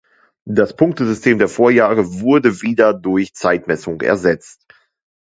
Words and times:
Das 0.47 0.75
Punktesystem 0.75 1.37
der 1.37 1.47
Vorjahre 1.47 2.21
wurde 2.21 2.63
wieder 2.63 2.91
durch 2.91 3.35
Zeitmessung 3.35 4.01
ersetzt. 4.01 4.65